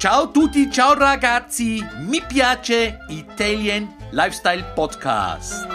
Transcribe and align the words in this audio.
Ciao 0.00 0.30
tutti, 0.30 0.70
ciao 0.70 0.94
ragazzi, 0.94 1.86
mi 1.98 2.22
piace 2.26 2.96
Italian 3.08 3.86
Lifestyle 4.12 4.64
Podcast. 4.74 5.66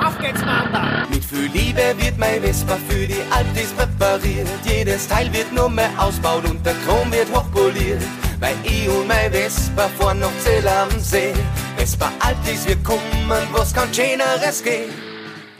Auf 0.00 0.16
geht's, 0.20 0.44
Manda! 0.44 1.04
Mit 1.10 1.24
viel 1.24 1.50
Liebe 1.50 1.96
wird 1.98 2.16
mein 2.16 2.40
Vespa 2.40 2.76
für 2.88 3.08
die 3.08 3.20
Altis 3.32 3.72
präpariert. 3.72 4.46
Jedes 4.62 5.08
Teil 5.08 5.32
wird 5.32 5.52
nur 5.52 5.68
mehr 5.68 5.90
ausbaut 5.98 6.44
und 6.48 6.64
der 6.64 6.76
Chrom 6.86 7.10
wird 7.10 7.28
hochpoliert. 7.34 8.00
Weil 8.38 8.54
ich 8.62 8.88
und 8.88 9.08
mein 9.08 9.32
Vespa 9.32 9.88
fahren 9.98 10.20
noch 10.20 10.38
Zell 10.38 10.68
am 10.68 10.90
See. 11.00 11.34
Vespa 11.76 12.12
Altis, 12.20 12.68
wir 12.68 12.76
kommen, 12.84 13.48
was 13.50 13.74
kann 13.74 13.92
schöneres 13.92 14.62
gehen. 14.62 14.92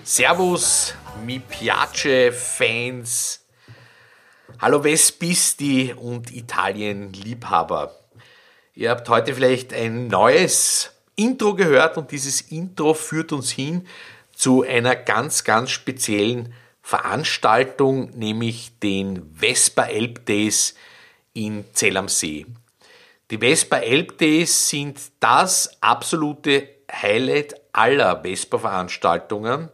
Servus, 0.04 0.94
mi 1.26 1.40
piace 1.40 2.32
Fans. 2.32 3.47
Hallo 4.60 4.82
Vespisti 4.82 5.94
und 5.96 6.34
Italien-Liebhaber. 6.34 7.94
Ihr 8.74 8.90
habt 8.90 9.08
heute 9.08 9.32
vielleicht 9.32 9.72
ein 9.72 10.08
neues 10.08 10.90
Intro 11.14 11.54
gehört 11.54 11.96
und 11.96 12.10
dieses 12.10 12.40
Intro 12.40 12.94
führt 12.94 13.30
uns 13.30 13.52
hin 13.52 13.86
zu 14.34 14.64
einer 14.64 14.96
ganz, 14.96 15.44
ganz 15.44 15.70
speziellen 15.70 16.52
Veranstaltung, 16.82 18.10
nämlich 18.18 18.76
den 18.80 19.32
Vespa 19.32 19.84
Elb 19.84 20.26
Days 20.26 20.74
in 21.34 21.64
Zell 21.72 21.96
am 21.96 22.08
See. 22.08 22.44
Die 23.30 23.38
Vespa 23.38 23.76
Elb 23.76 24.18
Days 24.18 24.70
sind 24.70 24.98
das 25.20 25.70
absolute 25.80 26.68
Highlight 26.90 27.54
aller 27.72 28.22
Vespa-Veranstaltungen 28.24 29.70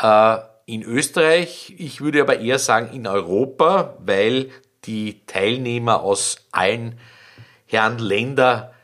äh, 0.00 0.38
in 0.66 0.82
Österreich. 0.82 1.74
Ich 1.78 2.00
würde 2.00 2.20
aber 2.20 2.40
eher 2.40 2.58
sagen 2.58 2.94
in 2.94 3.06
Europa, 3.06 3.96
weil 4.00 4.50
die 4.84 5.24
Teilnehmer 5.26 6.02
aus 6.02 6.36
allen 6.52 6.98
Herren 7.66 7.98
Länder 7.98 8.74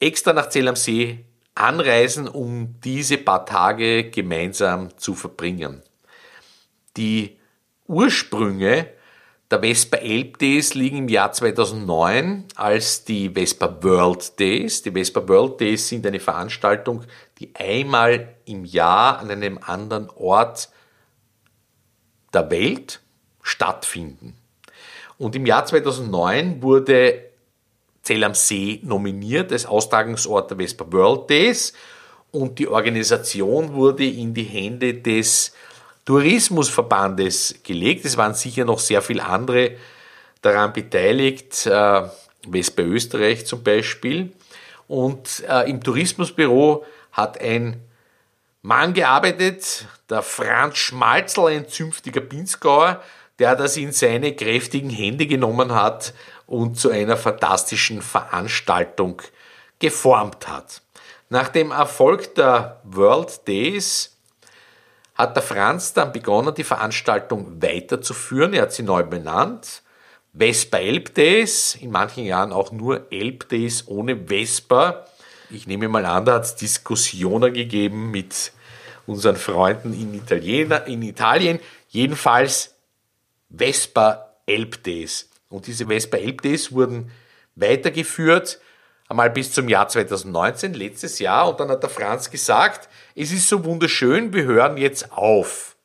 extra 0.00 0.32
nach 0.32 0.48
Zell 0.48 0.68
am 0.68 0.76
See 0.76 1.24
anreisen, 1.54 2.28
um 2.28 2.76
diese 2.84 3.18
paar 3.18 3.46
Tage 3.46 4.10
gemeinsam 4.10 4.96
zu 4.96 5.14
verbringen. 5.14 5.82
Die 6.96 7.36
Ursprünge 7.86 8.88
der 9.50 9.60
Vespa 9.60 9.96
Elb 9.96 10.38
Days 10.38 10.74
liegen 10.74 10.98
im 10.98 11.08
Jahr 11.08 11.32
2009 11.32 12.44
als 12.54 13.04
die 13.04 13.30
Vespa 13.30 13.82
World 13.82 14.38
Days. 14.38 14.82
Die 14.82 14.90
Vespa 14.90 15.26
World 15.26 15.58
Days 15.60 15.88
sind 15.88 16.06
eine 16.06 16.20
Veranstaltung, 16.20 17.04
die 17.38 17.54
einmal 17.54 18.36
im 18.44 18.64
Jahr 18.64 19.18
an 19.18 19.30
einem 19.30 19.58
anderen 19.58 20.10
Ort 20.10 20.68
der 22.32 22.50
Welt 22.50 23.00
stattfinden. 23.42 24.36
Und 25.18 25.34
im 25.34 25.46
Jahr 25.46 25.64
2009 25.66 26.62
wurde 26.62 27.24
Zell 28.02 28.24
am 28.24 28.34
See 28.34 28.80
nominiert 28.84 29.52
als 29.52 29.66
Austragungsort 29.66 30.50
der 30.50 30.56
Vespa 30.56 30.90
World 30.90 31.28
Days 31.28 31.74
und 32.30 32.58
die 32.58 32.68
Organisation 32.68 33.74
wurde 33.74 34.06
in 34.06 34.32
die 34.32 34.44
Hände 34.44 34.94
des 34.94 35.52
Tourismusverbandes 36.04 37.56
gelegt. 37.62 38.04
Es 38.06 38.16
waren 38.16 38.32
sicher 38.32 38.64
noch 38.64 38.78
sehr 38.78 39.02
viele 39.02 39.24
andere 39.24 39.72
daran 40.40 40.72
beteiligt, 40.72 41.66
äh, 41.66 42.02
Vespa 42.50 42.82
Österreich 42.82 43.44
zum 43.44 43.62
Beispiel. 43.62 44.32
Und 44.86 45.44
äh, 45.46 45.68
im 45.68 45.82
Tourismusbüro 45.82 46.84
hat 47.12 47.40
ein 47.40 47.76
Mann 48.62 48.92
gearbeitet, 48.92 49.86
der 50.10 50.22
Franz 50.22 50.78
Schmalzl, 50.78 51.46
ein 51.46 51.68
zünftiger 51.68 52.20
Pinzgauer, 52.20 53.02
der 53.38 53.54
das 53.54 53.76
in 53.76 53.92
seine 53.92 54.34
kräftigen 54.34 54.90
Hände 54.90 55.26
genommen 55.26 55.72
hat 55.72 56.12
und 56.46 56.78
zu 56.78 56.90
einer 56.90 57.16
fantastischen 57.16 58.02
Veranstaltung 58.02 59.22
geformt 59.78 60.48
hat. 60.48 60.82
Nach 61.28 61.48
dem 61.48 61.70
Erfolg 61.70 62.34
der 62.34 62.80
World 62.84 63.46
Days 63.46 64.16
hat 65.14 65.36
der 65.36 65.42
Franz 65.42 65.92
dann 65.92 66.12
begonnen, 66.12 66.54
die 66.54 66.64
Veranstaltung 66.64 67.62
weiterzuführen. 67.62 68.54
Er 68.54 68.62
hat 68.62 68.72
sie 68.72 68.82
neu 68.82 69.02
benannt. 69.02 69.82
Vespa 70.32 70.78
Elb 70.78 71.14
Days, 71.14 71.76
in 71.80 71.90
manchen 71.90 72.24
Jahren 72.24 72.52
auch 72.52 72.72
nur 72.72 73.12
Elb 73.12 73.48
Days 73.48 73.86
ohne 73.88 74.16
Vespa. 74.28 75.06
Ich 75.50 75.66
nehme 75.66 75.88
mal 75.88 76.04
an, 76.04 76.26
da 76.26 76.34
hat 76.34 76.44
es 76.44 76.56
Diskussionen 76.56 77.54
gegeben 77.54 78.10
mit 78.10 78.52
unseren 79.06 79.36
Freunden 79.36 79.94
in, 79.94 80.12
Italiener, 80.12 80.86
in 80.86 81.00
Italien. 81.02 81.58
Jedenfalls 81.88 82.74
Vespa 83.48 84.34
Elb 84.44 84.82
Days. 84.82 85.30
Und 85.48 85.66
diese 85.66 85.86
Vespa 85.86 86.18
Elb 86.18 86.42
Days 86.42 86.72
wurden 86.72 87.10
weitergeführt, 87.54 88.60
einmal 89.08 89.30
bis 89.30 89.52
zum 89.52 89.68
Jahr 89.70 89.88
2019, 89.88 90.74
letztes 90.74 91.18
Jahr. 91.18 91.48
Und 91.48 91.60
dann 91.60 91.70
hat 91.70 91.82
der 91.82 91.90
Franz 91.90 92.30
gesagt, 92.30 92.90
es 93.14 93.32
ist 93.32 93.48
so 93.48 93.64
wunderschön, 93.64 94.34
wir 94.34 94.44
hören 94.44 94.76
jetzt 94.76 95.12
auf. 95.12 95.76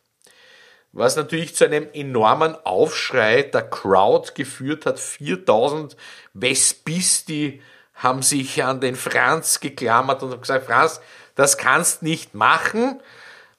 Was 0.92 1.16
natürlich 1.16 1.56
zu 1.56 1.66
einem 1.66 1.88
enormen 1.94 2.56
Aufschrei 2.66 3.44
der 3.44 3.64
Crowd 3.64 4.34
geführt 4.36 4.86
hat. 4.86 5.00
4000 5.00 5.96
Vespisti 6.34 7.62
haben 7.94 8.22
sich 8.22 8.64
an 8.64 8.82
den 8.82 8.96
Franz 8.96 9.60
geklammert 9.60 10.24
und 10.24 10.32
haben 10.32 10.42
gesagt, 10.42 10.66
Franz, 10.66 11.02
das 11.36 11.58
kannst 11.58 12.04
nicht 12.04 12.34
machen. 12.34 13.00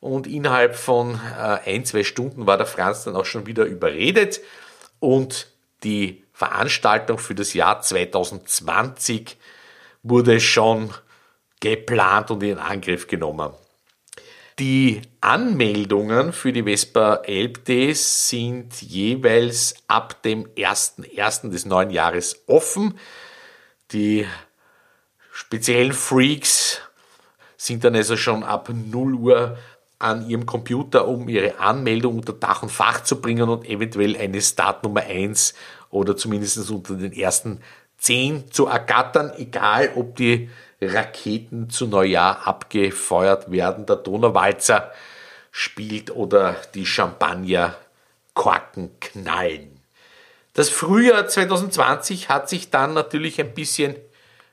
Und 0.00 0.26
innerhalb 0.26 0.76
von 0.76 1.18
äh, 1.38 1.70
ein, 1.70 1.84
zwei 1.84 2.04
Stunden 2.04 2.46
war 2.46 2.58
der 2.58 2.66
Franz 2.66 3.04
dann 3.04 3.16
auch 3.16 3.24
schon 3.24 3.46
wieder 3.46 3.64
überredet 3.64 4.40
und 5.00 5.48
die 5.82 6.24
Veranstaltung 6.32 7.18
für 7.18 7.34
das 7.34 7.54
Jahr 7.54 7.80
2020 7.80 9.38
wurde 10.02 10.40
schon 10.40 10.92
geplant 11.60 12.30
und 12.30 12.42
in 12.42 12.58
Angriff 12.58 13.06
genommen. 13.06 13.52
Die 14.58 15.02
Anmeldungen 15.20 16.32
für 16.32 16.52
die 16.52 16.62
Vespa 16.62 17.22
Elb 17.24 17.64
Days 17.64 18.28
sind 18.28 18.80
jeweils 18.82 19.74
ab 19.88 20.22
dem 20.22 20.46
1.1. 20.54 21.50
des 21.50 21.66
neuen 21.66 21.90
Jahres 21.90 22.44
offen. 22.46 22.98
Die 23.92 24.26
speziellen 25.32 25.92
Freaks 25.92 26.80
sind 27.56 27.84
dann 27.84 27.94
also 27.94 28.16
schon 28.16 28.42
ab 28.42 28.68
0 28.68 29.14
Uhr 29.14 29.56
an 29.98 30.28
ihrem 30.28 30.46
Computer, 30.46 31.08
um 31.08 31.28
ihre 31.28 31.58
Anmeldung 31.58 32.18
unter 32.18 32.32
Dach 32.32 32.62
und 32.62 32.70
Fach 32.70 33.02
zu 33.04 33.20
bringen 33.20 33.48
und 33.48 33.66
eventuell 33.66 34.16
eine 34.16 34.40
Startnummer 34.40 35.02
1 35.02 35.54
oder 35.90 36.16
zumindest 36.16 36.70
unter 36.70 36.94
den 36.94 37.12
ersten 37.12 37.60
10 37.98 38.50
zu 38.50 38.66
ergattern, 38.66 39.32
egal 39.36 39.92
ob 39.94 40.16
die 40.16 40.50
Raketen 40.80 41.70
zu 41.70 41.86
Neujahr 41.86 42.46
abgefeuert 42.46 43.50
werden, 43.50 43.86
der 43.86 43.96
Donauwalzer 43.96 44.92
spielt 45.50 46.10
oder 46.10 46.56
die 46.74 46.84
Champagnerkorken 46.84 48.90
knallen. 49.00 49.73
Das 50.54 50.70
Frühjahr 50.70 51.26
2020 51.26 52.28
hat 52.28 52.48
sich 52.48 52.70
dann 52.70 52.94
natürlich 52.94 53.40
ein 53.40 53.54
bisschen, 53.54 53.96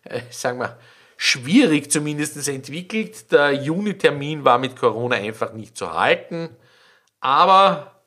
äh, 0.04 0.22
sagen 0.32 0.60
wir, 0.60 0.78
schwierig 1.16 1.92
zumindest 1.92 2.48
entwickelt. 2.48 3.32
Der 3.32 3.54
Juni-Termin 3.54 4.44
war 4.44 4.58
mit 4.58 4.76
Corona 4.76 5.16
einfach 5.16 5.54
nicht 5.54 5.78
zu 5.78 5.94
halten. 5.94 6.50
Aber 7.20 8.02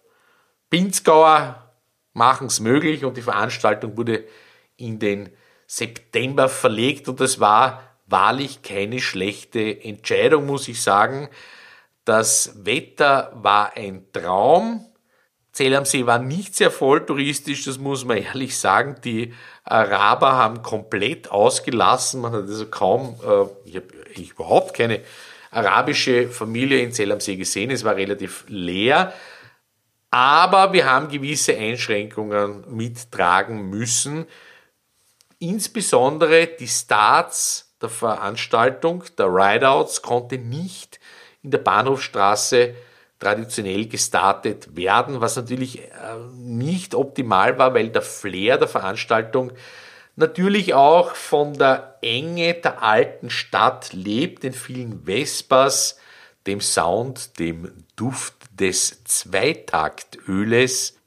Pinzgauer 0.70 1.72
machen 2.12 2.48
es 2.48 2.58
möglich 2.58 3.04
und 3.04 3.16
die 3.16 3.22
Veranstaltung 3.22 3.96
wurde 3.96 4.24
in 4.76 4.98
den 4.98 5.30
September 5.68 6.48
verlegt 6.48 7.08
und 7.08 7.20
es 7.20 7.38
war 7.38 7.96
wahrlich 8.06 8.62
keine 8.62 9.00
schlechte 9.00 9.84
Entscheidung, 9.84 10.46
muss 10.46 10.66
ich 10.66 10.82
sagen. 10.82 11.28
Das 12.04 12.64
Wetter 12.64 13.30
war 13.36 13.76
ein 13.76 14.06
Traum. 14.12 14.84
Zell 15.54 15.76
am 15.76 15.84
See 15.84 16.04
war 16.04 16.18
nicht 16.18 16.56
sehr 16.56 16.72
voll 16.72 17.06
touristisch, 17.06 17.64
das 17.64 17.78
muss 17.78 18.04
man 18.04 18.16
ehrlich 18.16 18.58
sagen. 18.58 18.96
Die 19.04 19.32
Araber 19.62 20.32
haben 20.32 20.62
komplett 20.62 21.30
ausgelassen. 21.30 22.20
Man 22.20 22.32
hat 22.32 22.42
also 22.42 22.66
kaum, 22.66 23.14
äh, 23.24 23.68
ich 23.68 23.76
habe 23.76 23.86
überhaupt 24.16 24.74
keine 24.74 25.00
arabische 25.52 26.28
Familie 26.28 26.80
in 26.80 26.90
Zell 26.90 27.12
am 27.12 27.20
See 27.20 27.36
gesehen. 27.36 27.70
Es 27.70 27.84
war 27.84 27.94
relativ 27.94 28.44
leer. 28.48 29.14
Aber 30.10 30.72
wir 30.72 30.90
haben 30.90 31.08
gewisse 31.08 31.56
Einschränkungen 31.56 32.64
mittragen 32.74 33.70
müssen. 33.70 34.26
Insbesondere 35.38 36.48
die 36.48 36.66
Starts 36.66 37.76
der 37.80 37.90
Veranstaltung, 37.90 39.04
der 39.16 39.26
Rideouts, 39.26 40.02
konnte 40.02 40.36
nicht 40.36 40.98
in 41.44 41.52
der 41.52 41.58
Bahnhofstraße 41.58 42.74
traditionell 43.24 43.86
gestartet 43.86 44.76
werden, 44.76 45.22
was 45.22 45.36
natürlich 45.36 45.80
äh, 45.80 45.88
nicht 46.36 46.94
optimal 46.94 47.58
war, 47.58 47.72
weil 47.72 47.88
der 47.88 48.02
Flair 48.02 48.58
der 48.58 48.68
Veranstaltung 48.68 49.52
natürlich 50.14 50.74
auch 50.74 51.14
von 51.14 51.54
der 51.54 51.96
Enge 52.02 52.52
der 52.54 52.82
alten 52.82 53.30
Stadt 53.30 53.94
lebt, 53.94 54.42
den 54.42 54.52
vielen 54.52 55.06
Vespas, 55.06 55.98
dem 56.46 56.60
Sound, 56.60 57.38
dem 57.38 57.72
Duft 57.96 58.34
des 58.50 59.02
Zweitaktöles. 59.04 60.98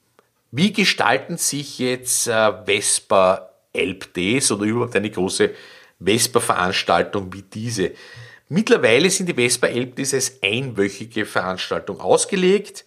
Wie 0.50 0.74
gestalten 0.74 1.38
sich 1.38 1.78
jetzt 1.78 2.28
äh, 2.28 2.52
Vespa 2.66 3.52
Elbdays 3.74 4.52
oder 4.52 4.64
überhaupt 4.64 4.96
eine 4.96 5.12
große 5.12 5.52
Vespa-Veranstaltung 6.00 7.32
wie 7.32 7.44
diese? 7.44 7.92
Mittlerweile 8.50 9.10
sind 9.10 9.28
die 9.28 9.34
Vespa 9.34 9.68
Elbdays 9.68 10.14
als 10.14 10.40
einwöchige 10.42 11.26
Veranstaltung 11.26 12.00
ausgelegt. 12.00 12.86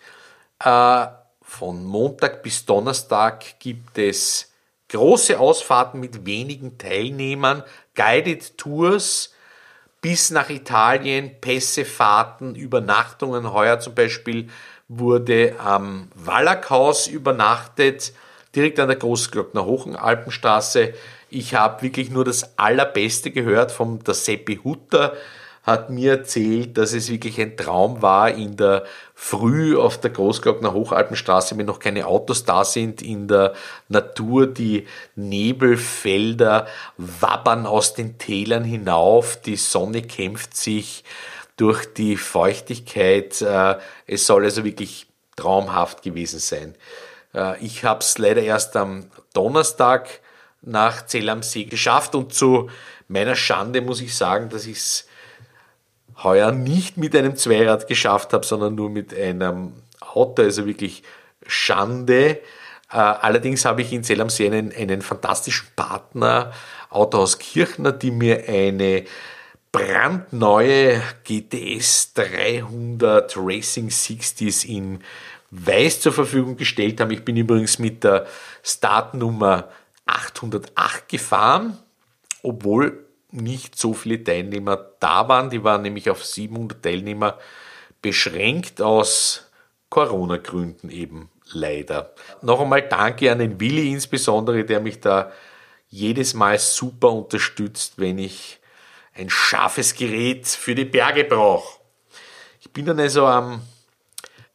Äh, 0.62 1.07
von 1.43 1.85
Montag 1.85 2.43
bis 2.43 2.65
Donnerstag 2.65 3.59
gibt 3.59 3.99
es 3.99 4.53
große 4.89 5.39
Ausfahrten 5.39 6.01
mit 6.01 6.25
wenigen 6.25 6.79
Teilnehmern, 6.79 7.62
Guided 7.95 8.57
Tours 8.57 9.35
bis 10.01 10.31
nach 10.31 10.49
Italien, 10.49 11.41
Pässefahrten, 11.41 12.55
Übernachtungen. 12.55 13.53
Heuer 13.53 13.81
zum 13.81 13.95
Beispiel 13.95 14.49
wurde 14.89 15.56
am 15.59 16.09
Wallachhaus 16.15 17.06
übernachtet, 17.06 18.15
direkt 18.55 18.81
an 18.81 18.89
der 18.89 18.97
Großglockner 18.97 19.65
Hochenalpenstraße. 19.65 20.95
Ich 21.29 21.55
habe 21.55 21.83
wirklich 21.83 22.11
nur 22.11 22.25
das 22.25 22.59
Allerbeste 22.59 23.31
gehört 23.31 23.73
vom 23.73 24.03
der 24.03 24.15
Seppi 24.15 24.56
Hutter, 24.65 25.17
hat 25.62 25.91
mir 25.91 26.12
erzählt, 26.12 26.79
dass 26.79 26.95
es 26.95 27.11
wirklich 27.11 27.41
ein 27.41 27.57
Traum 27.57 28.01
war 28.01 28.31
in 28.31 28.57
der 28.57 28.85
Früh 29.15 29.77
auf 29.77 30.01
der 30.01 30.11
Großglockner 30.11 30.73
Hochalpenstraße, 30.73 31.57
wenn 31.59 31.67
noch 31.67 31.79
keine 31.79 32.07
Autos 32.07 32.45
da 32.45 32.65
sind, 32.65 33.03
in 33.03 33.29
der 33.29 33.53
Natur 33.89 34.47
die 34.47 34.87
Nebelfelder 35.17 36.67
wabbern 36.97 37.67
aus 37.67 37.95
den 37.95 38.17
Tälern 38.17 38.65
hinauf, 38.65 39.41
die 39.41 39.57
Sonne 39.57 40.03
kämpft 40.03 40.57
sich 40.57 41.05
durch 41.57 41.93
die 41.93 42.17
Feuchtigkeit. 42.17 43.43
Äh, 43.43 43.77
es 44.06 44.27
soll 44.27 44.45
also 44.45 44.65
wirklich 44.65 45.06
traumhaft 45.37 46.03
gewesen 46.03 46.41
sein. 46.41 46.75
Äh, 47.35 47.63
ich 47.63 47.85
habe 47.85 48.01
es 48.01 48.17
leider 48.17 48.43
erst 48.43 48.77
am 48.77 49.11
Donnerstag 49.35 50.21
nach 50.63 51.05
Zell 51.06 51.29
am 51.29 51.43
See 51.43 51.65
geschafft 51.65 52.15
und 52.15 52.33
zu 52.33 52.71
meiner 53.09 53.35
Schande 53.35 53.83
muss 53.83 54.01
ich 54.01 54.17
sagen, 54.17 54.49
dass 54.49 54.67
ich 54.67 54.79
es 54.79 55.06
heuer 56.22 56.52
nicht 56.52 56.96
mit 56.96 57.14
einem 57.17 57.37
Zweirad 57.37 57.87
geschafft 57.88 58.32
habe, 58.32 58.44
sondern 58.44 58.75
nur 58.75 58.90
mit 58.90 59.17
einem 59.17 59.72
Auto, 60.00 60.43
also 60.43 60.67
wirklich 60.67 61.02
Schande. 61.46 62.40
Äh, 62.93 62.96
allerdings 62.96 63.64
habe 63.64 63.82
ich 63.82 63.93
in 63.93 64.05
Zell 64.05 64.20
am 64.20 64.31
See 64.31 64.46
einen, 64.46 64.72
einen 64.72 65.02
fantastischen 65.02 65.69
Partner, 65.76 66.52
Autohaus 66.90 67.38
Kirchner, 67.38 67.93
die 67.93 68.11
mir 68.11 68.44
eine 68.49 69.05
brandneue 69.72 71.00
GTS 71.25 72.14
300 72.14 73.37
Racing 73.37 73.88
60s 73.88 74.67
in 74.67 75.00
Weiß 75.52 76.00
zur 76.00 76.12
Verfügung 76.12 76.56
gestellt 76.56 77.00
haben. 77.00 77.11
Ich 77.11 77.25
bin 77.25 77.37
übrigens 77.37 77.78
mit 77.78 78.05
der 78.05 78.26
Startnummer 78.62 79.69
808 80.06 81.08
gefahren, 81.08 81.78
obwohl 82.43 83.05
nicht 83.32 83.79
so 83.79 83.94
viele 83.94 84.23
Teilnehmer 84.23 84.77
da 85.00 85.29
waren. 85.29 85.50
Die 85.50 85.65
waren 85.65 85.82
nämlich 85.82 86.11
auf 86.11 86.25
700 86.25 86.82
Teilnehmer 86.82 87.38
beschränkt 88.03 88.81
aus 88.81 89.50
Corona-Gründen 89.91 90.91
eben 90.91 91.31
leider. 91.53 92.15
Noch 92.43 92.61
einmal 92.61 92.82
danke 92.82 93.31
an 93.31 93.38
den 93.38 93.61
Willi 93.61 93.93
insbesondere, 93.93 94.65
der 94.65 94.81
mich 94.81 95.00
da 95.00 95.32
jedes 95.88 96.35
Mal 96.35 96.59
super 96.59 97.11
unterstützt, 97.11 97.94
wenn 97.97 98.19
ich 98.19 98.61
ein 99.15 99.29
scharfes 99.29 99.94
Gerät 99.94 100.47
für 100.47 100.75
die 100.75 100.85
Berge 100.85 101.25
brauche. 101.25 101.81
Ich 102.61 102.73
bin 102.73 102.87
dann 102.87 103.00
also 103.00 103.27
am 103.27 103.62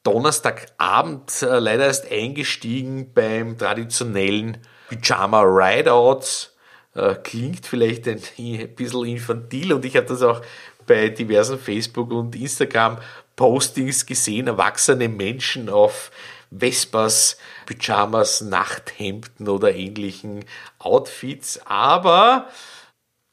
Donnerstagabend 0.03 1.41
äh, 1.41 1.59
leider 1.59 1.85
erst 1.85 2.09
eingestiegen 2.11 3.13
beim 3.13 3.57
traditionellen 3.57 4.59
Pyjama 4.87 5.41
Rideouts 5.41 6.54
äh, 6.95 7.15
klingt 7.15 7.65
vielleicht 7.65 8.07
ein, 8.07 8.21
ein 8.37 8.75
bisschen 8.75 9.05
infantil 9.05 9.73
und 9.73 9.85
ich 9.85 9.95
habe 9.95 10.07
das 10.07 10.21
auch 10.21 10.41
bei 10.87 11.09
diversen 11.09 11.59
Facebook- 11.59 12.11
und 12.11 12.35
Instagram-Postings 12.35 14.05
gesehen, 14.05 14.47
erwachsene 14.47 15.09
Menschen 15.09 15.69
auf 15.69 16.11
Vespas, 16.51 17.37
Pyjamas, 17.65 18.41
Nachthemden 18.41 19.49
oder 19.49 19.73
ähnlichen 19.73 20.45
Outfits. 20.79 21.59
Aber 21.65 22.49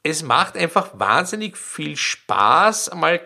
es 0.01 0.23
macht 0.23 0.57
einfach 0.57 0.91
wahnsinnig 0.93 1.57
viel 1.57 1.95
Spaß, 1.95 2.89
einmal 2.89 3.21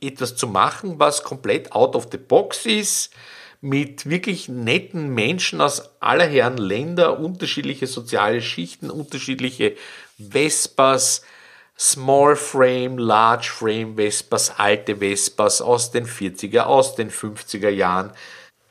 etwas 0.00 0.34
zu 0.34 0.48
machen, 0.48 0.98
was 0.98 1.22
komplett 1.22 1.72
out 1.72 1.94
of 1.94 2.08
the 2.10 2.18
box 2.18 2.66
ist, 2.66 3.14
mit 3.62 4.10
wirklich 4.10 4.48
netten 4.48 5.14
Menschen 5.14 5.60
aus 5.60 5.82
aller 6.00 6.26
Herren 6.26 6.58
Länder, 6.58 7.20
unterschiedliche 7.20 7.86
soziale 7.86 8.42
Schichten, 8.42 8.90
unterschiedliche 8.90 9.76
Vespas, 10.18 11.22
Small 11.78 12.34
Frame, 12.34 12.98
Large 12.98 13.50
Frame 13.50 13.96
Vespas, 13.96 14.58
alte 14.58 14.96
Vespas 14.96 15.62
aus 15.62 15.92
den 15.92 16.06
40er, 16.06 16.62
aus 16.62 16.96
den 16.96 17.10
50er 17.10 17.68
Jahren, 17.68 18.10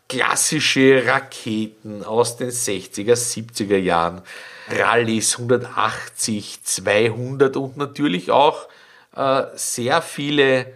klassische 0.10 1.04
Raketen 1.06 2.04
aus 2.04 2.36
den 2.36 2.50
60er, 2.50 3.14
70er 3.14 3.78
Jahren, 3.78 4.22
Rallyes 4.68 5.40
180, 5.40 6.64
200 6.64 7.56
und 7.56 7.78
natürlich 7.78 8.30
auch 8.30 8.68
äh, 9.16 9.44
sehr 9.56 10.02
viele 10.02 10.74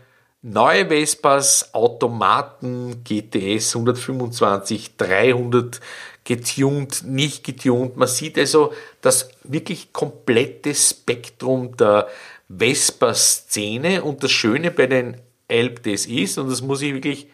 Neue 0.48 0.86
Vespas, 0.90 1.74
Automaten, 1.74 3.04
GTS 3.04 3.76
125, 3.76 4.96
300 4.96 5.82
getuned, 6.24 7.04
nicht 7.04 7.44
getuned. 7.44 7.98
Man 7.98 8.08
sieht 8.08 8.38
also 8.38 8.72
das 9.02 9.30
wirklich 9.44 9.92
komplette 9.92 10.76
Spektrum 10.76 11.76
der 11.78 12.10
Vespa-Szene 12.48 14.04
und 14.04 14.24
das 14.24 14.30
Schöne 14.30 14.70
bei 14.70 14.86
den 14.86 15.20
Elbdes 15.48 16.06
ist, 16.06 16.38
und 16.38 16.52
das 16.52 16.62
muss 16.62 16.84
ich 16.84 16.94
wirklich 16.94 17.28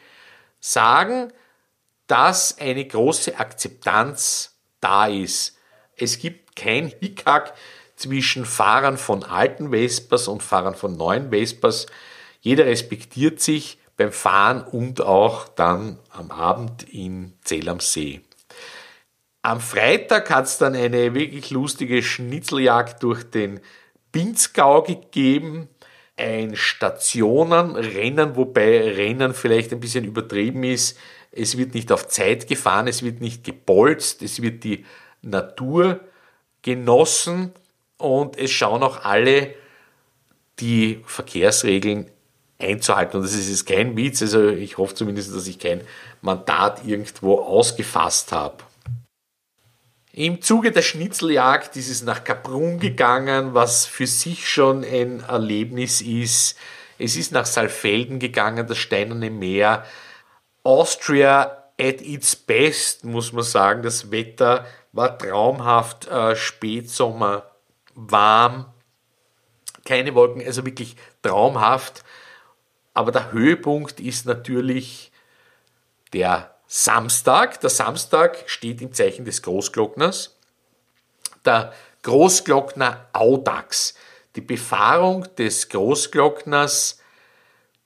sagen, 0.61 1.33
dass 2.07 2.59
eine 2.59 2.85
große 2.85 3.37
Akzeptanz 3.37 4.55
da 4.79 5.07
ist. 5.07 5.57
Es 5.97 6.17
gibt 6.17 6.55
kein 6.55 6.87
Hickhack 6.87 7.55
zwischen 7.97 8.45
Fahrern 8.45 8.97
von 8.97 9.25
alten 9.25 9.71
Vespas 9.71 10.29
und 10.29 10.41
Fahrern 10.41 10.75
von 10.75 10.95
neuen 10.95 11.29
Vespas. 11.29 11.87
Jeder 12.41 12.65
respektiert 12.65 13.39
sich 13.39 13.77
beim 13.97 14.11
Fahren 14.11 14.63
und 14.63 15.01
auch 15.01 15.47
dann 15.47 15.97
am 16.09 16.31
Abend 16.31 16.83
in 16.91 17.33
Zell 17.43 17.69
am 17.69 17.79
See. 17.79 18.21
Am 19.43 19.59
Freitag 19.59 20.29
hat 20.29 20.45
es 20.45 20.57
dann 20.57 20.75
eine 20.75 21.13
wirklich 21.13 21.51
lustige 21.51 22.03
Schnitzeljagd 22.03 23.01
durch 23.03 23.23
den 23.23 23.59
Pinzgau 24.11 24.81
gegeben. 24.81 25.69
Ein 26.17 26.55
Stationenrennen, 26.55 28.35
wobei 28.35 28.91
Rennen 28.91 29.33
vielleicht 29.33 29.71
ein 29.71 29.79
bisschen 29.79 30.05
übertrieben 30.05 30.63
ist. 30.63 30.97
Es 31.31 31.57
wird 31.57 31.73
nicht 31.73 31.91
auf 31.91 32.07
Zeit 32.07 32.47
gefahren, 32.47 32.87
es 32.87 33.03
wird 33.03 33.21
nicht 33.21 33.43
gebolzt, 33.43 34.21
es 34.21 34.41
wird 34.41 34.63
die 34.63 34.85
Natur 35.21 36.01
genossen 36.61 37.53
und 37.97 38.37
es 38.37 38.51
schauen 38.51 38.83
auch 38.83 39.03
alle 39.05 39.55
die 40.59 41.01
Verkehrsregeln 41.05 42.11
einzuhalten. 42.61 43.17
Und 43.17 43.23
das 43.23 43.33
ist 43.33 43.65
kein 43.65 43.97
Witz, 43.97 44.21
also 44.21 44.49
ich 44.49 44.77
hoffe 44.77 44.95
zumindest, 44.95 45.35
dass 45.35 45.47
ich 45.47 45.59
kein 45.59 45.81
Mandat 46.21 46.85
irgendwo 46.85 47.39
ausgefasst 47.39 48.31
habe. 48.31 48.57
Im 50.13 50.41
Zuge 50.41 50.71
der 50.71 50.81
Schnitzeljagd 50.81 51.77
ist 51.77 51.89
es 51.89 52.03
nach 52.03 52.23
Kaprun 52.23 52.79
gegangen, 52.79 53.53
was 53.53 53.85
für 53.85 54.07
sich 54.07 54.49
schon 54.49 54.83
ein 54.83 55.21
Erlebnis 55.21 56.01
ist. 56.01 56.57
Es 56.99 57.15
ist 57.15 57.31
nach 57.31 57.45
Saalfelden 57.45 58.19
gegangen, 58.19 58.67
das 58.67 58.77
Steinerne 58.77 59.29
Meer. 59.29 59.85
Austria 60.63 61.63
at 61.79 62.01
its 62.01 62.35
best, 62.35 63.05
muss 63.05 63.31
man 63.31 63.43
sagen. 63.43 63.83
Das 63.83 64.11
Wetter 64.11 64.65
war 64.91 65.17
traumhaft, 65.17 66.07
äh, 66.07 66.35
Spätsommer, 66.35 67.49
warm, 67.95 68.65
keine 69.85 70.13
Wolken, 70.13 70.45
also 70.45 70.65
wirklich 70.65 70.95
traumhaft. 71.21 72.03
Aber 72.93 73.11
der 73.11 73.31
Höhepunkt 73.31 73.99
ist 73.99 74.25
natürlich 74.25 75.11
der 76.13 76.55
Samstag. 76.67 77.59
Der 77.61 77.69
Samstag 77.69 78.43
steht 78.47 78.81
im 78.81 78.93
Zeichen 78.93 79.25
des 79.25 79.41
Großglockners. 79.41 80.37
Der 81.45 81.73
Großglockner 82.03 83.07
Audax. 83.13 83.95
Die 84.35 84.41
Befahrung 84.41 85.27
des 85.35 85.69
Großglockners 85.69 86.99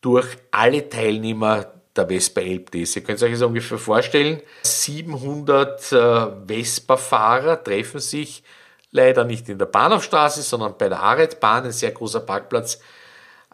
durch 0.01 0.37
alle 0.51 0.87
Teilnehmer 0.87 1.71
der 1.95 2.07
Vespa 2.07 2.41
Elbdes. 2.41 2.95
Ihr 2.95 3.03
könnt 3.03 3.23
euch 3.23 3.31
das 3.31 3.41
ungefähr 3.41 3.77
vorstellen. 3.77 4.41
700 4.63 5.91
äh, 5.91 6.27
Vespa-Fahrer 6.47 7.63
treffen 7.63 7.99
sich 7.99 8.43
leider 8.91 9.23
nicht 9.23 9.49
in 9.49 9.57
der 9.57 9.65
Bahnhofstraße, 9.65 10.41
sondern 10.41 10.77
bei 10.77 10.89
der 10.89 10.99
Aretbahn, 10.99 11.65
ein 11.65 11.71
sehr 11.71 11.91
großer 11.91 12.19
Parkplatz 12.19 12.79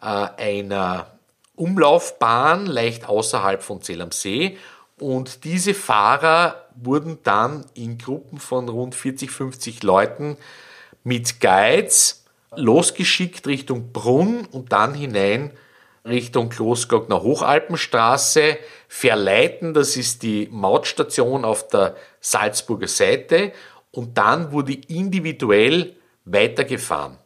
äh, 0.00 0.04
einer 0.04 1.18
Umlaufbahn 1.54 2.66
leicht 2.66 3.08
außerhalb 3.08 3.62
von 3.62 3.82
Zell 3.82 4.02
am 4.02 4.12
See 4.12 4.58
Und 4.98 5.44
diese 5.44 5.74
Fahrer 5.74 6.66
wurden 6.74 7.18
dann 7.22 7.66
in 7.74 7.98
Gruppen 7.98 8.38
von 8.38 8.68
rund 8.68 8.94
40, 8.94 9.30
50 9.30 9.82
Leuten 9.82 10.36
mit 11.04 11.40
Guides 11.40 12.24
losgeschickt 12.54 13.46
Richtung 13.46 13.92
Brunn 13.92 14.46
und 14.50 14.72
dann 14.72 14.94
hinein 14.94 15.52
Richtung 16.04 16.48
Kloßglockner 16.48 17.22
Hochalpenstraße 17.22 18.58
verleiten. 18.88 19.72
Das 19.72 19.96
ist 19.96 20.22
die 20.22 20.48
Mautstation 20.50 21.44
auf 21.44 21.68
der 21.68 21.96
Salzburger 22.20 22.88
Seite. 22.88 23.52
Und 23.90 24.18
dann 24.18 24.52
wurde 24.52 24.74
individuell 24.74 25.94
weitergefahren. 26.24 27.18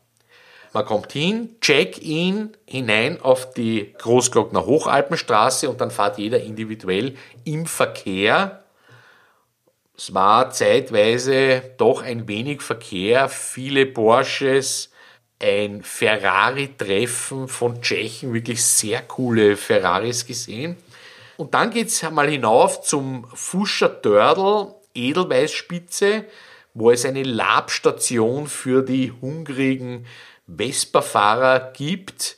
Man 0.77 0.85
kommt 0.85 1.15
hin, 1.15 1.57
Check-in 1.63 2.51
hinein 2.67 3.23
auf 3.23 3.55
die 3.55 3.95
Großglockner 3.97 4.67
Hochalpenstraße 4.67 5.71
und 5.71 5.81
dann 5.81 5.91
fährt 5.91 6.19
jeder 6.19 6.43
individuell 6.43 7.15
im 7.45 7.65
Verkehr. 7.65 8.63
Es 9.97 10.13
war 10.13 10.51
zeitweise 10.51 11.63
doch 11.79 12.03
ein 12.03 12.29
wenig 12.29 12.61
Verkehr, 12.61 13.31
viele 13.31 13.87
Porsches, 13.87 14.91
ein 15.43 15.83
Ferrari-Treffen 15.83 17.49
von 17.49 17.81
Tschechen, 17.81 18.35
wirklich 18.35 18.63
sehr 18.63 19.01
coole 19.01 19.57
Ferraris 19.57 20.27
gesehen. 20.27 20.77
Und 21.39 21.55
dann 21.55 21.71
geht 21.71 21.89
es 21.89 22.03
mal 22.11 22.29
hinauf 22.29 22.83
zum 22.83 23.27
Fuscher 23.33 24.03
Tördel, 24.03 24.75
Edelweißspitze, 24.93 26.27
wo 26.75 26.91
es 26.91 27.07
eine 27.07 27.23
Labstation 27.23 28.47
für 28.47 28.83
die 28.83 29.11
hungrigen 29.11 30.05
Vespa-Fahrer 30.47 31.73
gibt. 31.73 32.37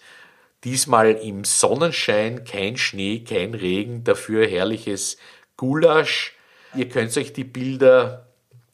Diesmal 0.65 1.13
im 1.13 1.45
Sonnenschein, 1.45 2.45
kein 2.45 2.77
Schnee, 2.77 3.21
kein 3.21 3.55
Regen, 3.55 4.05
dafür 4.05 4.47
herrliches 4.47 5.17
Gulasch. 5.57 6.35
Ihr 6.75 6.89
könnt 6.89 7.17
euch 7.17 7.33
die 7.33 7.45
Bilder 7.45 8.27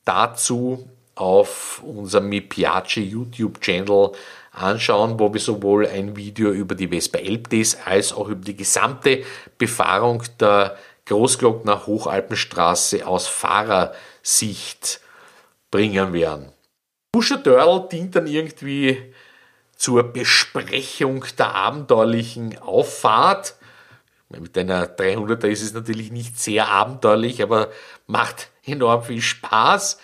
dazu 0.04 0.88
auf 1.14 1.82
unserem 1.84 2.28
Mi 2.28 2.40
Piace 2.40 2.96
YouTube-Channel 2.96 4.12
anschauen, 4.52 5.18
wo 5.18 5.32
wir 5.32 5.40
sowohl 5.40 5.86
ein 5.86 6.16
Video 6.16 6.50
über 6.50 6.74
die 6.74 6.88
Vespa 6.88 7.18
Elbdes 7.18 7.78
als 7.84 8.12
auch 8.12 8.28
über 8.28 8.44
die 8.44 8.56
gesamte 8.56 9.24
Befahrung 9.58 10.22
der 10.40 10.76
Großglockner 11.06 11.86
Hochalpenstraße 11.86 13.06
aus 13.06 13.26
Fahrersicht 13.26 15.00
bringen 15.70 16.12
werden. 16.12 16.52
Pusher 17.12 17.36
Dörl 17.36 17.88
dient 17.90 18.16
dann 18.16 18.26
irgendwie 18.26 19.13
zur 19.84 20.02
Besprechung 20.14 21.26
der 21.36 21.54
abenteuerlichen 21.54 22.56
Auffahrt. 22.56 23.54
Mit 24.30 24.56
einer 24.56 24.86
300er 24.86 25.46
ist 25.48 25.60
es 25.60 25.74
natürlich 25.74 26.10
nicht 26.10 26.38
sehr 26.38 26.68
abenteuerlich, 26.68 27.42
aber 27.42 27.68
macht 28.06 28.48
enorm 28.64 29.02
viel 29.02 29.20
Spaß. 29.20 29.98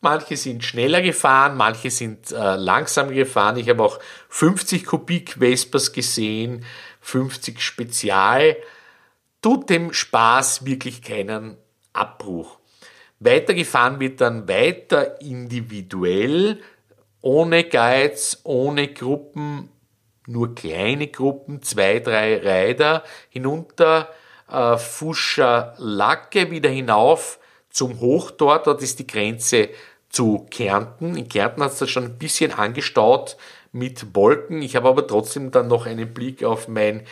Manche 0.00 0.36
sind 0.36 0.64
schneller 0.64 1.00
gefahren, 1.00 1.56
manche 1.56 1.92
sind 1.92 2.32
äh, 2.32 2.56
langsam 2.56 3.10
gefahren. 3.10 3.56
Ich 3.56 3.68
habe 3.68 3.84
auch 3.84 4.00
50 4.30 4.84
Kubik 4.84 5.38
Vespers 5.38 5.92
gesehen, 5.92 6.64
50 7.00 7.60
Spezial. 7.60 8.56
Tut 9.42 9.70
dem 9.70 9.92
Spaß 9.92 10.64
wirklich 10.64 11.02
keinen 11.02 11.56
Abbruch. 11.92 12.58
Weitergefahren 13.20 14.00
wird 14.00 14.20
dann 14.20 14.48
weiter 14.48 15.20
individuell, 15.20 16.60
ohne 17.22 17.64
Guides, 17.64 18.40
ohne 18.44 18.88
Gruppen, 18.88 19.70
nur 20.26 20.54
kleine 20.54 21.08
Gruppen, 21.08 21.62
zwei, 21.62 22.00
drei 22.00 22.38
Reiter, 22.38 23.02
hinunter 23.30 24.08
äh, 24.50 24.76
Fuscher 24.76 25.74
Lacke, 25.78 26.50
wieder 26.50 26.70
hinauf 26.70 27.38
zum 27.70 28.00
Hochtor, 28.00 28.60
dort 28.64 28.82
ist 28.82 28.98
die 28.98 29.06
Grenze 29.06 29.70
zu 30.08 30.46
Kärnten. 30.50 31.16
In 31.16 31.28
Kärnten 31.28 31.62
hat 31.62 31.72
es 31.72 31.78
das 31.78 31.90
schon 31.90 32.04
ein 32.04 32.18
bisschen 32.18 32.52
angestaut 32.52 33.36
mit 33.72 34.14
Wolken. 34.14 34.62
Ich 34.62 34.74
habe 34.74 34.88
aber 34.88 35.06
trotzdem 35.06 35.50
dann 35.50 35.68
noch 35.68 35.86
einen 35.86 36.12
Blick 36.12 36.42
auf 36.42 36.66
mein 36.66 37.02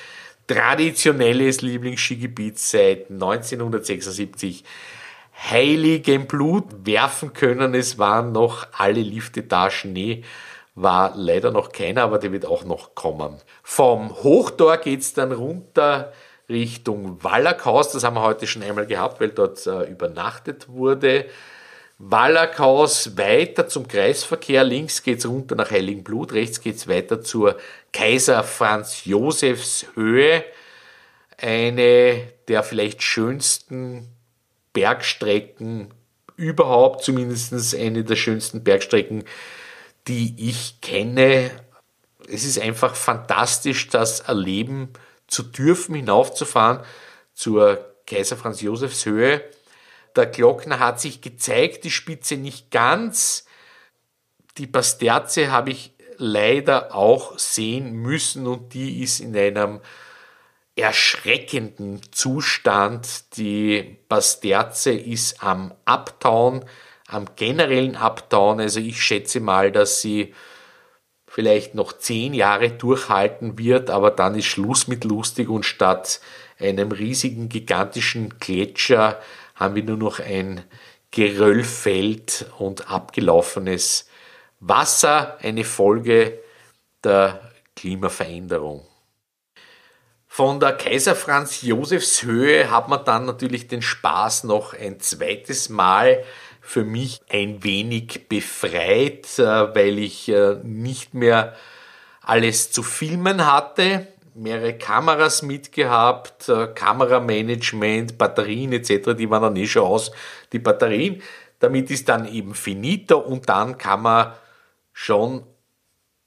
traditionelles 0.48 1.60
Lieblingsskigebiet 1.60 2.58
seit 2.58 3.10
1976 3.10 4.64
heiligen 5.38 6.26
Blut 6.26 6.64
werfen 6.84 7.32
können. 7.32 7.74
Es 7.74 7.98
waren 7.98 8.32
noch 8.32 8.66
alle 8.72 9.00
Lifte 9.00 9.42
da, 9.42 9.70
Schnee 9.70 10.24
war 10.82 11.14
leider 11.16 11.50
noch 11.50 11.72
keiner, 11.72 12.02
aber 12.02 12.18
der 12.18 12.32
wird 12.32 12.46
auch 12.46 12.64
noch 12.64 12.94
kommen. 12.94 13.36
Vom 13.62 14.10
Hochtor 14.22 14.76
geht 14.78 15.00
es 15.00 15.12
dann 15.12 15.32
runter 15.32 16.12
Richtung 16.48 17.22
Wallakhaus. 17.22 17.92
Das 17.92 18.04
haben 18.04 18.14
wir 18.14 18.22
heute 18.22 18.46
schon 18.46 18.62
einmal 18.62 18.86
gehabt, 18.86 19.20
weil 19.20 19.30
dort 19.30 19.66
äh, 19.66 19.90
übernachtet 19.90 20.68
wurde. 20.68 21.26
Wallakhaus 21.98 23.16
weiter 23.18 23.66
zum 23.66 23.88
Kreisverkehr. 23.88 24.62
Links 24.62 25.02
geht 25.02 25.18
es 25.18 25.28
runter 25.28 25.56
nach 25.56 25.70
Heiligenblut, 25.70 26.32
rechts 26.32 26.60
geht 26.60 26.76
es 26.76 26.86
weiter 26.86 27.22
zur 27.22 27.56
Kaiser 27.92 28.44
Franz 28.44 29.04
Josefs 29.04 29.86
Höhe. 29.94 30.44
Eine 31.40 32.32
der 32.46 32.62
vielleicht 32.62 33.02
schönsten 33.02 34.17
Bergstrecken 34.80 35.92
überhaupt, 36.36 37.04
zumindest 37.04 37.74
eine 37.74 38.04
der 38.04 38.16
schönsten 38.16 38.62
Bergstrecken, 38.62 39.24
die 40.06 40.34
ich 40.38 40.80
kenne. 40.80 41.50
Es 42.28 42.44
ist 42.44 42.60
einfach 42.60 42.94
fantastisch, 42.94 43.88
das 43.88 44.20
erleben 44.20 44.90
zu 45.26 45.42
dürfen, 45.42 45.94
hinaufzufahren 45.94 46.80
zur 47.34 47.94
Kaiser 48.06 48.36
Franz 48.36 48.60
Josefs 48.60 49.04
Höhe 49.04 49.42
der 50.18 50.26
Glockner 50.26 50.80
hat 50.80 51.00
sich 51.00 51.20
gezeigt, 51.20 51.84
die 51.84 51.92
Spitze 51.92 52.36
nicht 52.36 52.72
ganz. 52.72 53.46
Die 54.58 54.66
Pasterze 54.66 55.52
habe 55.52 55.70
ich 55.70 55.92
leider 56.16 56.92
auch 56.92 57.38
sehen 57.38 57.92
müssen 57.92 58.48
und 58.48 58.74
die 58.74 59.00
ist 59.00 59.20
in 59.20 59.36
einem 59.36 59.80
erschreckenden 60.78 62.00
Zustand. 62.12 63.36
Die 63.36 63.98
Pasterze 64.08 64.92
ist 64.92 65.42
am 65.42 65.74
Uptown, 65.84 66.64
am 67.06 67.26
generellen 67.36 67.96
Uptown. 67.96 68.60
Also 68.60 68.80
ich 68.80 69.02
schätze 69.02 69.40
mal, 69.40 69.72
dass 69.72 70.00
sie 70.00 70.34
vielleicht 71.26 71.74
noch 71.74 71.92
zehn 71.92 72.34
Jahre 72.34 72.70
durchhalten 72.70 73.58
wird, 73.58 73.90
aber 73.90 74.10
dann 74.10 74.34
ist 74.34 74.46
Schluss 74.46 74.88
mit 74.88 75.04
lustig 75.04 75.48
und 75.48 75.64
statt 75.64 76.20
einem 76.58 76.90
riesigen, 76.90 77.48
gigantischen 77.48 78.38
Gletscher 78.40 79.20
haben 79.54 79.74
wir 79.74 79.84
nur 79.84 79.96
noch 79.96 80.20
ein 80.20 80.64
Geröllfeld 81.10 82.46
und 82.58 82.90
abgelaufenes 82.90 84.08
Wasser, 84.60 85.38
eine 85.40 85.64
Folge 85.64 86.40
der 87.04 87.52
Klimaveränderung. 87.76 88.87
Von 90.28 90.60
der 90.60 90.72
Kaiser 90.72 91.16
Franz 91.16 91.62
Josefs 91.62 92.22
Höhe 92.22 92.70
hat 92.70 92.88
man 92.88 93.04
dann 93.04 93.24
natürlich 93.24 93.66
den 93.66 93.82
Spaß 93.82 94.44
noch 94.44 94.74
ein 94.74 95.00
zweites 95.00 95.68
Mal 95.68 96.22
für 96.60 96.84
mich 96.84 97.20
ein 97.30 97.64
wenig 97.64 98.28
befreit, 98.28 99.26
äh, 99.38 99.74
weil 99.74 99.98
ich 99.98 100.28
äh, 100.28 100.58
nicht 100.62 101.14
mehr 101.14 101.56
alles 102.20 102.70
zu 102.70 102.82
filmen 102.82 103.50
hatte 103.50 104.06
mehrere 104.38 104.78
Kameras 104.78 105.42
mitgehabt, 105.42 106.48
äh, 106.48 106.68
Kameramanagement, 106.68 108.16
Batterien 108.16 108.72
etc., 108.72 109.14
die 109.16 109.28
waren 109.28 109.42
dann 109.42 109.56
eh 109.56 109.66
schon 109.66 109.82
aus, 109.82 110.10
die 110.52 110.58
Batterien. 110.58 111.22
Damit 111.58 111.90
ist 111.90 112.08
dann 112.08 112.26
eben 112.26 112.54
finito 112.54 113.18
und 113.18 113.48
dann 113.48 113.76
kann 113.78 114.02
man 114.02 114.32
schon 114.92 115.44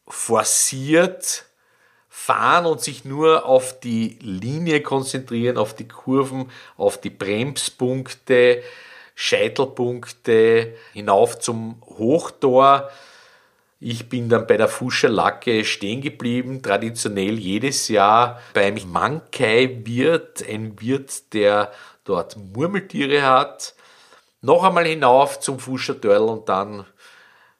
forciert 0.08 1.46
fahren 2.14 2.68
und 2.68 2.82
sich 2.82 3.06
nur 3.06 3.46
auf 3.46 3.80
die 3.80 4.20
Linie 4.22 4.82
konzentrieren, 4.82 5.58
auf 5.58 5.74
die 5.74 5.88
Kurven, 5.88 6.52
auf 6.78 7.02
die 7.02 7.10
Bremspunkte, 7.10 8.62
Scheitelpunkte, 9.16 10.76
hinauf 10.94 11.40
zum 11.40 11.82
Hochtor 11.86 12.92
ich 13.84 14.10
bin 14.10 14.30
dann 14.30 14.46
bei 14.46 14.58
der 14.58 14.68
Fuscher 14.68 15.10
Lacke 15.10 15.66
stehen 15.66 16.02
geblieben, 16.02 16.62
traditionell 16.62 17.40
jedes 17.40 17.88
Jahr 17.88 18.40
beim 18.54 18.78
Mankai-Wirt, 18.86 20.48
ein 20.48 20.80
Wirt, 20.80 21.34
der 21.34 21.72
dort 22.04 22.38
Murmeltiere 22.38 23.24
hat. 23.24 23.74
Noch 24.42 24.64
einmal 24.64 24.86
hinauf 24.86 25.40
zum 25.40 25.58
Fuscher 25.58 25.96
Dörl 25.96 26.30
und 26.30 26.48
dann 26.48 26.86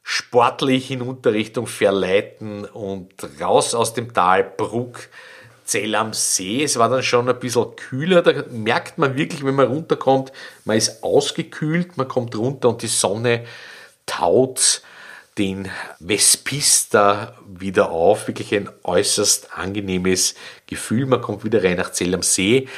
sportlich 0.02 0.88
hinunter 0.88 1.32
Richtung 1.32 1.66
Verleiten 1.66 2.64
und 2.64 3.12
raus 3.40 3.74
aus 3.74 3.94
dem 3.94 4.12
Tal 4.12 4.44
Bruck, 4.44 5.08
Zell 5.64 5.94
am 5.94 6.12
See. 6.12 6.64
Es 6.64 6.76
war 6.78 6.88
dann 6.88 7.02
schon 7.02 7.28
ein 7.28 7.38
bisschen 7.38 7.76
kühler, 7.76 8.22
da 8.22 8.44
merkt 8.50 8.98
man 8.98 9.16
wirklich, 9.16 9.44
wenn 9.44 9.54
man 9.54 9.68
runterkommt, 9.68 10.32
man 10.64 10.76
ist 10.76 11.02
ausgekühlt, 11.02 11.96
man 11.96 12.08
kommt 12.08 12.34
runter 12.36 12.68
und 12.68 12.82
die 12.82 12.88
Sonne 12.88 13.44
taut 14.06 14.82
den 15.38 15.70
Vespista 15.98 17.36
wieder 17.46 17.90
auf. 17.90 18.28
Wirklich 18.28 18.54
ein 18.54 18.68
äußerst 18.82 19.56
angenehmes 19.56 20.34
Gefühl. 20.66 21.06
Man 21.06 21.22
kommt 21.22 21.44
wieder 21.44 21.64
rein 21.64 21.76
nach 21.76 21.92
Zell 21.92 22.14
am 22.14 22.22
See. 22.22 22.68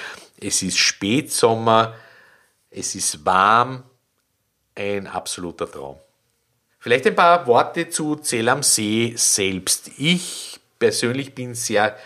Es 0.41 0.63
ist 0.63 0.79
Spätsommer. 0.79 1.95
Es 2.71 2.95
ist 2.95 3.25
warm, 3.25 3.85
ein 4.75 5.07
absoluter 5.07 5.71
Traum. 5.71 5.97
Vielleicht 6.85 7.07
ein 7.07 7.17
paar 7.17 7.47
Worte 7.47 7.89
zu 7.89 8.17
Zell 8.17 8.51
am 8.51 8.63
See 8.63 9.15
selbst. 9.17 9.93
Ich 9.97 10.61
persönlich 10.79 11.35
bin 11.35 11.55
sehr 11.55 11.97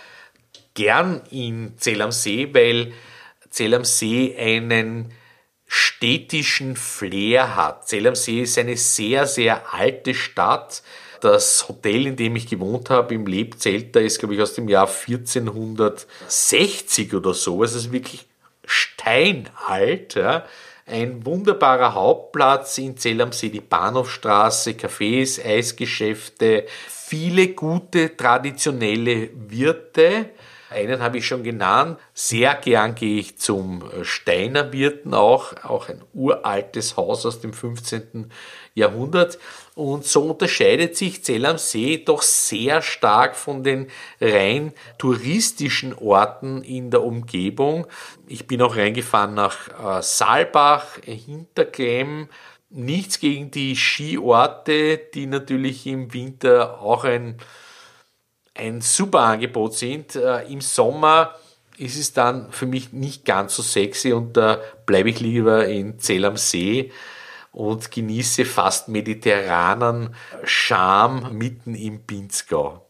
gern 0.74 1.22
in 1.32 1.72
Zell 1.78 2.00
am 2.00 2.12
See, 2.12 2.54
weil 2.54 2.92
Zell 3.50 3.74
am 3.74 3.84
See 3.84 4.36
einen 4.38 5.12
städtischen 5.66 6.76
Flair 6.76 7.56
hat. 7.56 7.88
Zell 7.88 8.06
am 8.06 8.14
See 8.14 8.42
ist 8.42 8.56
eine 8.56 8.76
sehr, 8.76 9.26
sehr 9.26 9.74
alte 9.74 10.14
Stadt. 10.14 10.84
Das 11.22 11.68
Hotel, 11.68 12.06
in 12.06 12.14
dem 12.14 12.36
ich 12.36 12.46
gewohnt 12.46 12.88
habe, 12.88 13.16
im 13.16 13.26
Lebzelter, 13.26 14.00
ist, 14.00 14.20
glaube 14.20 14.36
ich, 14.36 14.40
aus 14.40 14.54
dem 14.54 14.68
Jahr 14.68 14.86
1460 14.86 17.14
oder 17.14 17.34
so. 17.34 17.64
Es 17.64 17.74
ist 17.74 17.90
wirklich 17.90 18.28
steinalt. 18.64 20.14
Ja. 20.14 20.46
Ein 20.90 21.26
wunderbarer 21.26 21.92
Hauptplatz 21.92 22.78
in 22.78 22.96
Zell 22.96 23.20
am 23.20 23.32
See, 23.32 23.50
die 23.50 23.60
Bahnhofstraße, 23.60 24.70
Cafés, 24.70 25.38
Eisgeschäfte, 25.44 26.64
viele 26.88 27.48
gute 27.48 28.16
traditionelle 28.16 29.28
Wirte. 29.34 30.30
Einen 30.70 31.00
habe 31.00 31.18
ich 31.18 31.26
schon 31.26 31.42
genannt. 31.42 31.98
Sehr 32.12 32.54
gern 32.54 32.94
gehe 32.94 33.20
ich 33.20 33.38
zum 33.38 33.84
Steiner 34.02 34.72
Wirten 34.72 35.14
auch, 35.14 35.54
auch 35.64 35.88
ein 35.88 36.02
uraltes 36.12 36.96
Haus 36.96 37.24
aus 37.24 37.40
dem 37.40 37.54
15. 37.54 38.30
Jahrhundert. 38.74 39.38
Und 39.74 40.04
so 40.04 40.30
unterscheidet 40.30 40.96
sich 40.96 41.24
Zell 41.24 41.46
am 41.46 41.56
See 41.56 42.02
doch 42.04 42.22
sehr 42.22 42.82
stark 42.82 43.36
von 43.36 43.62
den 43.62 43.88
rein 44.20 44.72
touristischen 44.98 45.94
Orten 45.94 46.62
in 46.62 46.90
der 46.90 47.02
Umgebung. 47.02 47.86
Ich 48.26 48.46
bin 48.46 48.60
auch 48.60 48.76
reingefahren 48.76 49.34
nach 49.34 49.98
äh, 49.98 50.02
Saalbach, 50.02 50.98
Hinterklemm. 51.04 52.28
Nichts 52.70 53.18
gegen 53.20 53.50
die 53.50 53.74
Skiorte, 53.74 54.98
die 55.14 55.26
natürlich 55.26 55.86
im 55.86 56.12
Winter 56.12 56.82
auch 56.82 57.04
ein, 57.04 57.38
ein 58.58 58.80
super 58.80 59.20
Angebot 59.20 59.74
sind. 59.74 60.16
Äh, 60.16 60.42
Im 60.52 60.60
Sommer 60.60 61.34
ist 61.78 61.98
es 61.98 62.12
dann 62.12 62.50
für 62.50 62.66
mich 62.66 62.92
nicht 62.92 63.24
ganz 63.24 63.54
so 63.54 63.62
sexy 63.62 64.12
und 64.12 64.36
da 64.36 64.60
bleibe 64.84 65.10
ich 65.10 65.20
lieber 65.20 65.66
in 65.66 65.98
Zell 66.00 66.24
am 66.24 66.36
See 66.36 66.92
und 67.52 67.90
genieße 67.90 68.44
fast 68.44 68.88
mediterranen 68.88 70.14
Charme 70.44 71.32
mitten 71.32 71.74
im 71.74 72.04
Pinzgau. 72.04 72.84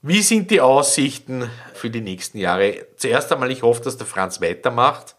Wie 0.00 0.22
sind 0.22 0.52
die 0.52 0.60
Aussichten 0.60 1.50
für 1.74 1.90
die 1.90 2.00
nächsten 2.00 2.38
Jahre? 2.38 2.86
Zuerst 2.96 3.32
einmal, 3.32 3.50
ich 3.50 3.62
hoffe, 3.62 3.82
dass 3.82 3.96
der 3.96 4.06
Franz 4.06 4.40
weitermacht. 4.40 5.16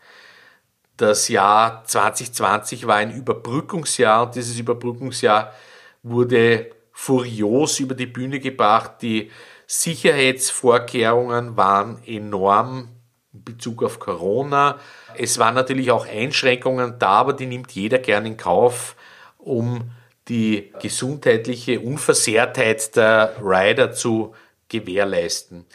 Das 0.95 1.27
Jahr 1.27 1.83
2020 1.85 2.87
war 2.87 2.95
ein 2.95 3.13
Überbrückungsjahr 3.13 4.23
und 4.23 4.35
dieses 4.35 4.57
Überbrückungsjahr 4.57 5.53
wurde 6.01 6.71
furios 6.99 7.79
über 7.79 7.95
die 7.95 8.07
Bühne 8.07 8.41
gebracht. 8.41 9.01
Die 9.01 9.31
Sicherheitsvorkehrungen 9.67 11.55
waren 11.55 12.03
enorm 12.05 12.89
in 13.31 13.43
Bezug 13.45 13.83
auf 13.83 13.99
Corona. 13.99 14.77
Es 15.17 15.39
waren 15.39 15.55
natürlich 15.55 15.91
auch 15.91 16.05
Einschränkungen 16.05 16.99
da, 16.99 17.11
aber 17.11 17.31
die 17.31 17.45
nimmt 17.45 17.71
jeder 17.71 17.99
gern 17.99 18.25
in 18.25 18.35
Kauf, 18.35 18.97
um 19.37 19.91
die 20.27 20.73
gesundheitliche 20.81 21.79
Unversehrtheit 21.79 22.93
der 22.97 23.33
Rider 23.41 23.93
zu 23.93 24.35
gewährleisten. 24.67 25.65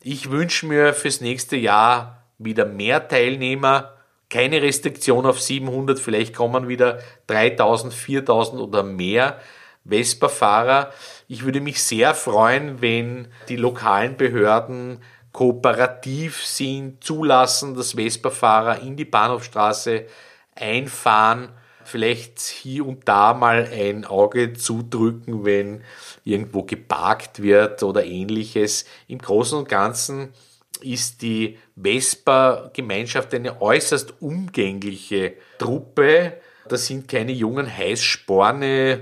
Ich 0.00 0.30
wünsche 0.30 0.66
mir 0.66 0.94
fürs 0.94 1.20
nächste 1.20 1.56
Jahr 1.56 2.22
wieder 2.38 2.64
mehr 2.64 3.08
Teilnehmer, 3.08 3.96
keine 4.30 4.62
Restriktion 4.62 5.26
auf 5.26 5.40
700, 5.40 5.98
vielleicht 5.98 6.36
kommen 6.36 6.68
wieder 6.68 7.00
3000, 7.26 7.92
4000 7.92 8.62
oder 8.62 8.84
mehr 8.84 9.40
Vespa-Fahrer. 9.84 10.92
Ich 11.28 11.44
würde 11.44 11.60
mich 11.60 11.82
sehr 11.82 12.14
freuen, 12.14 12.80
wenn 12.80 13.28
die 13.48 13.56
lokalen 13.56 14.16
Behörden 14.16 15.00
kooperativ 15.32 16.44
sind, 16.44 17.02
zulassen, 17.04 17.74
dass 17.74 17.92
Vespa-Fahrer 17.92 18.80
in 18.80 18.96
die 18.96 19.04
Bahnhofstraße 19.04 20.06
einfahren, 20.54 21.50
vielleicht 21.84 22.40
hier 22.40 22.86
und 22.86 23.08
da 23.08 23.34
mal 23.34 23.68
ein 23.72 24.04
Auge 24.04 24.52
zudrücken, 24.52 25.44
wenn 25.44 25.82
irgendwo 26.24 26.62
geparkt 26.62 27.42
wird 27.42 27.82
oder 27.82 28.04
ähnliches. 28.04 28.84
Im 29.08 29.18
Großen 29.18 29.58
und 29.58 29.68
Ganzen 29.68 30.32
ist 30.82 31.22
die 31.22 31.58
Vespa-Gemeinschaft 31.80 33.34
eine 33.34 33.60
äußerst 33.60 34.20
umgängliche 34.20 35.34
Truppe. 35.58 36.34
Das 36.68 36.86
sind 36.86 37.08
keine 37.08 37.32
jungen 37.32 37.74
Heißsporne. 37.74 39.00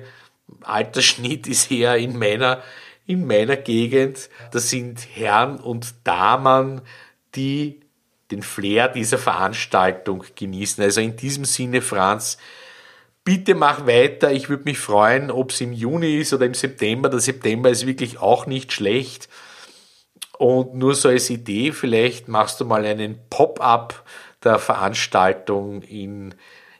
Altersschnitt 0.62 1.46
ist 1.46 1.70
eher 1.70 1.96
in 1.96 2.18
meiner 2.18 2.62
in 3.08 3.26
meiner 3.26 3.56
Gegend. 3.56 4.28
Das 4.52 4.68
sind 4.68 5.00
Herren 5.14 5.58
und 5.58 5.94
Damen, 6.04 6.82
die 7.34 7.80
den 8.30 8.42
Flair 8.42 8.88
dieser 8.88 9.16
Veranstaltung 9.16 10.24
genießen. 10.37 10.84
Also 10.84 11.00
in 11.00 11.16
diesem 11.16 11.46
Sinne, 11.46 11.80
Franz, 11.80 12.37
bitte 13.24 13.54
mach 13.54 13.87
weiter. 13.87 14.30
Ich 14.30 14.50
würde 14.50 14.64
mich 14.64 14.78
freuen, 14.78 15.30
ob 15.30 15.52
es 15.52 15.61
im 15.62 15.72
Juni 15.72 16.18
ist 16.18 16.34
oder 16.34 16.44
im 16.44 16.52
September. 16.52 17.08
Der 17.08 17.20
September 17.20 17.70
ist 17.70 17.87
wirklich 17.87 18.20
auch 18.20 18.44
nicht 18.44 18.74
schlecht. 18.74 19.30
Und 20.37 20.74
nur 20.74 20.94
so 20.94 21.08
als 21.08 21.30
Idee, 21.30 21.72
vielleicht 21.72 22.28
machst 22.28 22.61
du 22.61 22.66
mal 22.66 22.84
einen 22.84 23.18
Pop-up 23.30 24.04
der 24.44 24.58
Veranstaltung 24.58 25.82
in, 25.82 26.34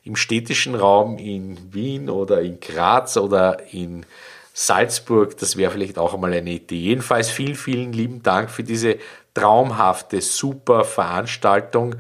im 0.09 0.17
städtischen 0.17 0.75
Raum 0.75 1.19
in 1.19 1.73
Wien 1.73 2.09
oder 2.09 2.41
in 2.41 2.59
Graz 2.61 3.19
oder 3.19 3.59
in 3.73 4.07
Salzburg, 4.55 5.37
das 5.37 5.57
wäre 5.57 5.71
vielleicht 5.71 5.99
auch 5.99 6.15
einmal 6.15 6.33
eine 6.33 6.51
Idee. 6.51 6.81
Jedenfalls 6.81 7.31
vielen, 7.31 7.55
vielen 7.55 7.93
lieben 7.93 8.23
Dank 8.23 8.51
für 8.51 8.65
diese 8.65 8.97
traumhafte, 9.35 10.21
super 10.21 10.85
Veranstaltung. 10.85 11.97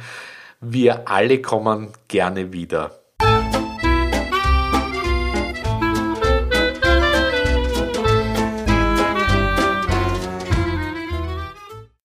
Wir 0.60 1.08
alle 1.08 1.40
kommen 1.40 1.92
gerne 2.08 2.52
wieder. 2.52 2.98